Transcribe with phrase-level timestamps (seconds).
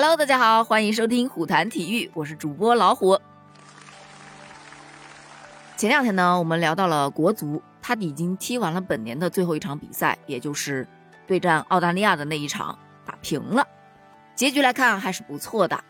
[0.00, 3.18] Hello，大家好，欢迎收听虎谈体育，我是主播老虎。
[5.76, 10.86] 前两天呢，我们聊到了国足，他已经踢完了本年的最后一场比赛，也就是
[11.26, 13.66] 对战澳大利亚的那一场，打平了。
[14.36, 15.82] 结局来看还是不错的，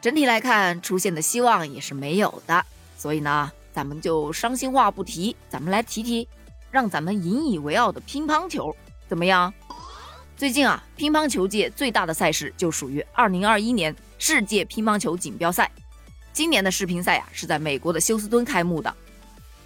[0.00, 2.66] 整体来看出现的希望也是没有的。
[2.96, 6.26] 所以呢，咱们就伤心话不提，咱们来提提
[6.72, 8.74] 让咱们引以为傲的乒乓球，
[9.06, 9.54] 怎么样？
[10.42, 15.70] 最近啊，乒乓球界最大的赛事就属于2021年世界乒乓球锦标赛。
[16.32, 18.92] 今年的世乒赛呀，是在美国的休斯敦开幕的。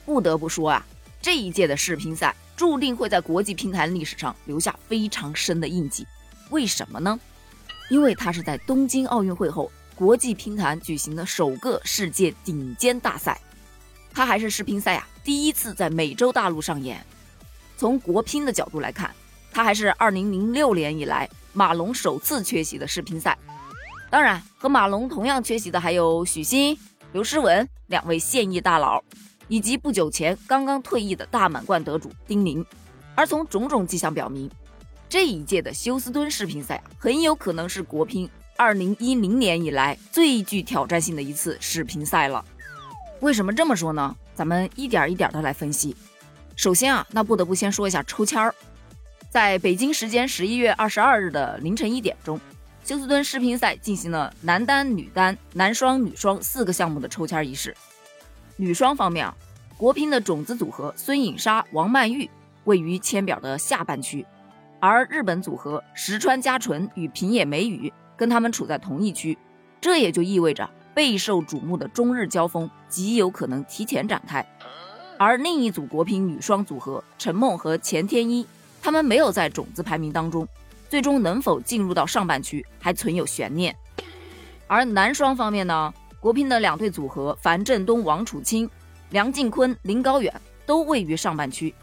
[0.04, 0.86] 不得不说啊，
[1.22, 6.06] 这一届的世乒赛注定会在国际乒坛历史上留下非常深的印记。
[6.50, 7.18] 为什么呢？
[7.88, 13.40] 因为它是在东京奥运会后国际乒坛举行的首个世界顶尖大赛。
[14.12, 17.02] 它还是世乒赛啊第一次在美洲大陆上演。
[17.78, 19.10] 从国乒的角度来看。
[19.56, 23.38] 他还是二零零六年以来马龙首次缺席的世乒赛，
[24.10, 26.76] 当然和马龙同样缺席的还有许昕、
[27.12, 29.02] 刘诗雯两位现役大佬，
[29.48, 32.62] 以及不久前刚刚退役的大满贯得主丁宁。
[33.14, 34.50] 而从种种迹象表明，
[35.08, 42.44] 这一届的休斯敦世乒赛很有可能是国乒二零一零年以来最具挑战性的一次世乒赛了。
[43.20, 44.14] 为什么这么说呢？
[44.34, 45.96] 咱们一点一点的来分析。
[46.56, 48.54] 首先啊，那不得不先说一下抽签儿。
[49.36, 52.40] 在北京时间十一月二十二日的凌晨一点钟，
[52.82, 57.76] 休斯敦世乒赛进行了男单、女单、男双、女双四个项目的抽签仪式。
[58.56, 59.36] 女双方面啊，
[59.76, 62.30] 国乒的种子组合孙颖莎、王曼玉
[62.64, 64.24] 位于签表的下半区，
[64.80, 69.36] 而日本组合石川佳纯与平野美宇跟他们处在同一区，
[69.82, 74.42] 这也就意味着备受瞩目的中日交锋极有可能提前展开。
[75.18, 78.46] 而另一组国乒女双组合陈梦和钱天一。
[78.86, 80.46] 他们没有在种子排名当中，
[80.88, 83.74] 最终能否进入到上半区还存有悬念。
[84.68, 88.70] 而男双方面呢，国乒的两队组合樊振东、王楚钦、
[89.10, 90.32] 梁靖昆、林高远
[90.64, 91.74] 都位于上半区。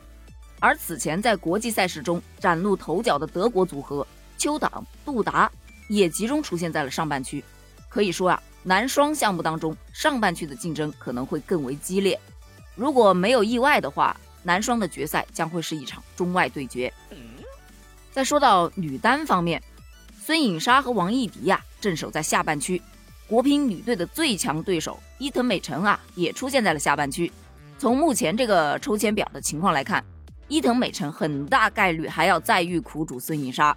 [0.61, 5.51] 而此前在国际赛事中崭露头角的德国组合邱党、杜达
[5.89, 7.43] 也集中出现在了上半区。
[7.89, 12.17] 可以说啊，男双项目当中上半区的竞争可能会更为激烈。
[12.75, 14.15] 如果没有意外的话。
[14.43, 16.93] 男双的决赛将会是一场中外对决。
[18.11, 19.61] 再说到女单方面，
[20.21, 22.79] 孙颖莎和王艺迪呀镇守在下半区，
[23.27, 27.31] 国乒女队的最强对手伊藤美诚啊也出现在了下半区。
[27.79, 30.03] 从目前这个抽签表的情况来看，
[30.47, 33.75] 伊藤美诚很大概率还要再遇苦主孙颖莎，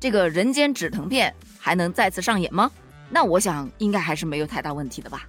[0.00, 2.70] 这个人间止疼片还能再次上演吗？
[3.08, 5.28] 那我想应该还是没有太大问题的吧。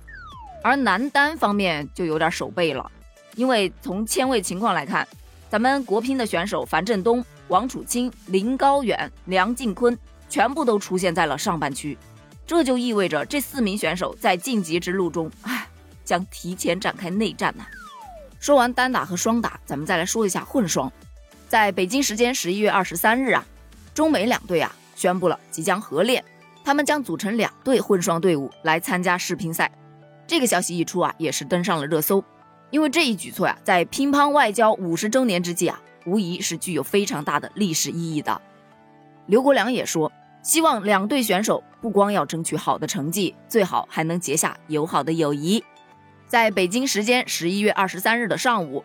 [0.64, 2.92] 而男单方面就有点手背了。
[3.38, 5.08] 因为从签位情况来看，
[5.48, 11.96] 咱们国乒的选手樊振东、王楚钦、林高远、梁靖昆全部都出现在了上半区，
[12.48, 15.68] 这就意味着这四名选手在晋级之路中，唉，
[16.04, 17.66] 将提前展开内战呐。
[18.40, 20.92] 说完单打和双打，咱们再来说一下混双。
[21.48, 23.46] 在北京时间十一月二十三日啊，
[23.94, 26.26] 中美两队啊宣布了即将合练，
[26.64, 29.72] 他们将组成两队混双队伍来参加世乒赛。
[30.26, 32.24] 这个消息一出啊，也是登上了热搜。
[32.70, 38.42] 因为这一举措呀，在乒乓外交五十周年之际啊，无疑是具有非常大的历史意义的。
[39.28, 40.12] 刘国梁也说，
[40.44, 45.64] 希望两队选手不光要争取好的成绩，最好还能结下友好的友谊。
[46.28, 48.84] 在北京时间十一月二十三日的上午，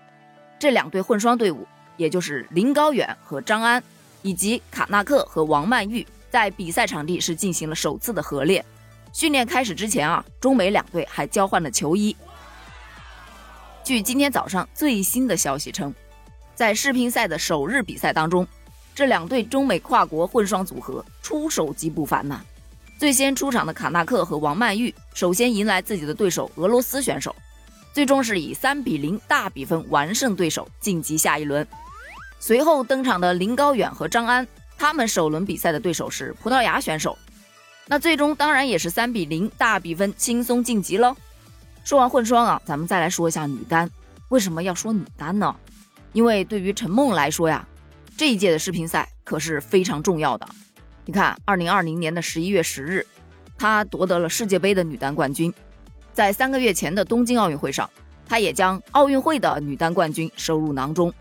[0.60, 1.66] 这两队混双队伍，
[1.96, 3.82] 也就是林高远和张安，
[4.22, 8.64] 以及卡纳克和王曼玉，在比赛场地是进行了首次的合练。
[9.12, 12.16] 训练开始之前啊，中美两队还交换了球衣。
[13.84, 15.92] 据今天早上最新的消息称，
[16.54, 18.46] 在世乒赛的首日比赛当中，
[18.94, 22.40] 这两对中美跨国混双组合出手即不凡呐。
[22.96, 27.34] 最先出场的卡纳克和王曼玉，首先迎来自己的对手俄罗斯选手，
[27.92, 31.66] 最终是以三比零大比分完胜对手，晋级下一轮。
[32.38, 34.46] 随后登场的林高远和张安，
[34.78, 37.18] 他们首轮比赛的对手是葡萄牙选手，
[37.88, 41.16] 那最终当然也是三比零大比分轻松晋级喽。
[41.84, 43.90] 说完混双啊，咱们再来说一下女单。
[44.28, 45.54] 为什么要说女单呢？
[46.12, 47.66] 因为对于陈梦来说呀，
[48.16, 50.48] 这一届的世乒赛可是非常重要的。
[51.04, 53.04] 你看，二零二零年的十一月十日，
[53.58, 55.52] 她夺得了世界杯的女单冠军。
[56.12, 57.90] 在三个月前的东京奥运会上，
[58.28, 61.12] 她也将奥运会的女单冠军收入囊中。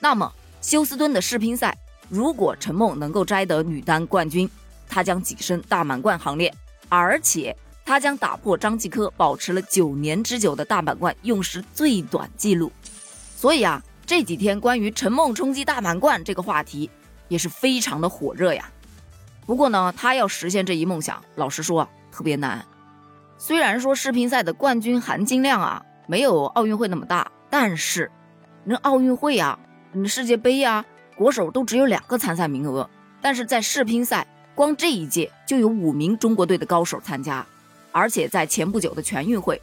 [0.00, 1.76] 那么，休斯敦的世乒赛，
[2.08, 4.50] 如果陈梦能够摘得女单冠军，
[4.88, 6.52] 她将跻身大满贯行列，
[6.88, 7.56] 而且。
[7.88, 12.70] 他将打破张继科保持了九年之久的大满贯用时最短记录，
[13.34, 16.90] 所以啊，这几天关于陈梦冲击大满贯这个话题
[17.28, 18.70] 也是非常的火热呀。
[19.46, 22.62] 不过呢，他要实现这一梦想，老实说特别难。
[23.38, 28.10] 虽然说世乒赛的冠军含金量啊没有奥运会那么大，但是
[28.64, 29.58] 那奥运会啊、
[29.92, 30.84] 那世界杯呀，
[31.16, 32.90] 国手都只有两个参赛名额，
[33.22, 37.46] 但是在世乒赛，光这一届就有五名中国队的高手参加，
[37.98, 39.60] 而且在前不久的全运会，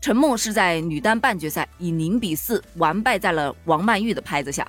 [0.00, 4.66] 陈梦是在女单半决赛以零比四完败在了王曼玉的拍子下。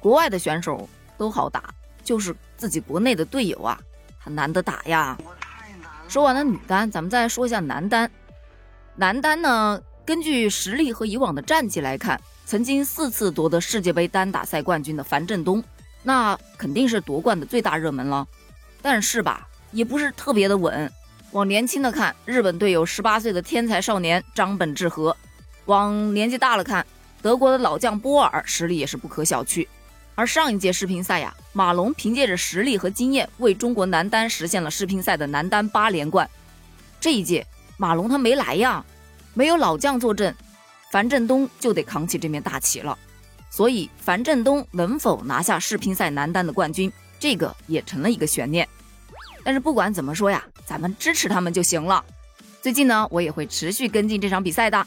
[0.00, 1.72] 国外的选手都好打，
[2.02, 3.78] 就是自己国内的队友啊，
[4.20, 5.16] 他难得打呀。
[6.08, 8.10] 说完了女单，咱们再说一下男单。
[8.96, 15.62] 男单呢，根据实力和以往的战绩来看，曾经四次夺得世界杯单打赛冠军的樊振东，
[16.02, 18.26] 那肯定是夺冠的最大热门了。
[18.82, 20.92] 但是吧，也不是特别的稳。
[21.34, 25.12] 往年轻的看，日本队有十八岁的天才少年张本智和；
[25.64, 26.86] 往年纪大了看，
[27.20, 29.66] 德国的老将波尔实力也是不可小觑。
[30.14, 36.30] 而上一届世乒赛呀，马龙凭借着实力和经验，为中国男单实现了世乒赛的男单八连冠。
[37.00, 37.44] 这一届
[37.78, 38.84] 马龙他没来呀，
[39.34, 40.32] 没有老将坐镇，
[40.92, 42.96] 樊振东就得扛起这面大旗了。
[43.50, 48.68] 所以樊振东能否拿下世乒赛男单的冠军，这个也成了一个悬念。
[49.42, 52.04] 但是不管怎么说呀，咱们支持他们就行了。
[52.62, 54.86] 最近呢，我也会持续跟进这场比赛的。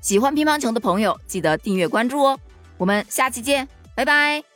[0.00, 2.38] 喜欢乒乓球的朋友，记得订阅关注哦。
[2.78, 4.49] 我们下期见，拜拜。